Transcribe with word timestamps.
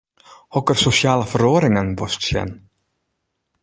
Hokker 0.55 0.79
sosjale 0.85 1.27
feroaringen 1.33 1.91
wolst 2.03 2.21
sjen? 2.31 2.49